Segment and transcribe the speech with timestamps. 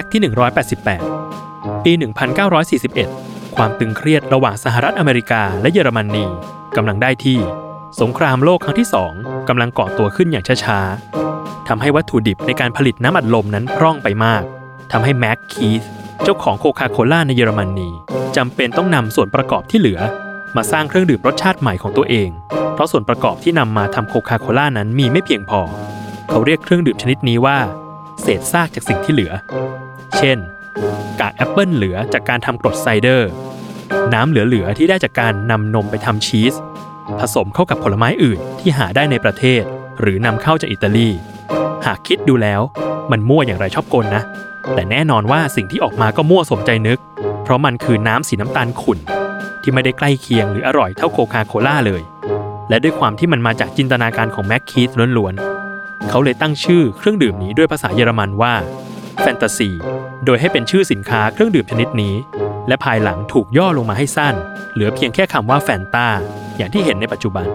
[0.00, 0.20] กต์ที่
[1.22, 1.92] 188 ปี
[2.74, 6.26] 1941 ความตึงเครียดระหว่างสหรัฐอเมริกาและเยอรมนี
[6.76, 7.38] กำลังได้ที่
[8.00, 9.12] สงครามโลกครั้งที่สอง
[9.48, 14.42] กำลังก่อตัวขึ้นอย่างช้าๆทำให้วัตถุดิบในการผลิตน้ำอัดลมนั้นพร่องไปมาก
[14.92, 15.82] ทำให้แม็กคีธ
[16.24, 17.88] เจ้าของโคคาโคล่าในเยอรมนี
[18.36, 20.00] จำเป็นต้องนำส่วนประกอบที่เหลือ
[20.56, 22.28] มาสร้างเครื่องดื่มรสชาติใหม่ของตัวเอง
[22.74, 25.60] เพราะส่วนประกอบที่นำมาทำโคคาโคล่านั้นมีไม่เพียงพอ
[26.30, 27.58] เขาเรียกเครื่องดื่มชนิดนี้ว่า
[28.28, 29.32] ศษซากจากสิ่งที่เหลือ
[30.18, 30.38] เช่น
[31.20, 33.30] กากแอปเปิลเหลือจากการทำกรดไซเดอร์
[34.14, 36.54] น้ำเหลือๆที่ได้จากการนำนมไปทำชีส
[37.20, 39.62] ผสมเข้ากับผลไม้อื่นที่หาได้ในประเทศ
[40.00, 41.08] หรือนำเข้าจากอิตาลี
[41.86, 42.60] หากคิดดูแล้ว
[43.10, 44.22] มันมั่วอย่างไรชอบกลนะ
[44.74, 46.98] แต่แน่นอนว่าสิ่งที่ออกมาก็มั่วสมใจนึก
[47.42, 48.98] เพราะมันคือน้ำสีน้ำตาลขุ่น
[49.62, 52.02] ที่ไม่ได้ใกล้เคียงหรืออร่อยเท่าโคคาโคล่าเลย
[52.68, 55.47] และด้วยความที่มันมาจากจินตนาการของแม็กคีธล้วนๆ
[56.08, 58.54] เขาเลยตั้งชื่อเครื่องดื่มนี้ด้วยภาษาเยอรมันว่า
[59.20, 59.70] แฟนตาซี
[60.24, 62.14] โดยให้เป็นชื่อสินค้าเครื่องดื่มชนิดนี้
[62.68, 64.34] และภายหลังถูกย่อลงมาให้สั้น
[64.72, 66.08] เหลือเพียงแค่คำว่าแฟนตา
[66.56, 67.46] อย่างที่เห็นในปัจจุบัน